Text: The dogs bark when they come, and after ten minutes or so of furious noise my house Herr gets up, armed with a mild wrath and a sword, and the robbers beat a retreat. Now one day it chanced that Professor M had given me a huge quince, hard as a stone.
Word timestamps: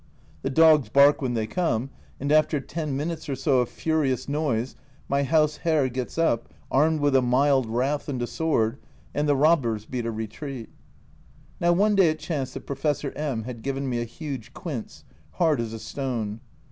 The 0.41 0.49
dogs 0.49 0.89
bark 0.89 1.21
when 1.21 1.35
they 1.35 1.45
come, 1.45 1.91
and 2.19 2.31
after 2.31 2.59
ten 2.59 2.97
minutes 2.97 3.29
or 3.29 3.35
so 3.35 3.59
of 3.59 3.69
furious 3.69 4.27
noise 4.27 4.75
my 5.07 5.21
house 5.21 5.57
Herr 5.57 5.89
gets 5.89 6.17
up, 6.17 6.51
armed 6.71 7.01
with 7.01 7.15
a 7.15 7.21
mild 7.21 7.67
wrath 7.67 8.09
and 8.09 8.19
a 8.19 8.25
sword, 8.25 8.79
and 9.13 9.29
the 9.29 9.35
robbers 9.35 9.85
beat 9.85 10.07
a 10.07 10.11
retreat. 10.11 10.69
Now 11.59 11.73
one 11.73 11.93
day 11.93 12.09
it 12.09 12.17
chanced 12.17 12.55
that 12.55 12.65
Professor 12.65 13.11
M 13.15 13.43
had 13.43 13.61
given 13.61 13.87
me 13.87 14.01
a 14.01 14.05
huge 14.05 14.55
quince, 14.55 15.03
hard 15.33 15.59
as 15.61 15.71
a 15.71 15.77
stone. 15.79 16.39